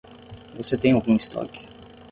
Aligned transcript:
Você 0.57 0.75
tem 0.79 0.93
algum 0.93 1.15
estoque? 1.15 1.59